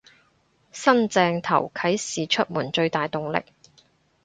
[0.71, 3.43] 新正頭啟市出門最大動力